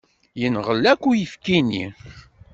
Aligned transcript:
Yenɣel 0.41 0.83
akk 0.91 1.03
uyefki-nni. 1.09 1.85